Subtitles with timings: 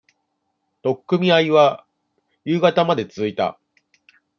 [0.81, 1.85] 取っ組み合いは、
[2.43, 3.59] 夕方まで続いた。